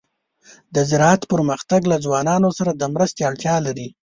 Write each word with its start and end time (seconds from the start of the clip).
د 0.75 0.77
زراعت 0.89 1.21
پرمختګ 1.31 1.81
له 1.91 1.97
ځوانانو 2.05 2.49
سره 2.57 2.71
د 2.75 2.83
مرستې 2.93 3.21
اړتیا 3.29 3.55
لري. 3.67 3.87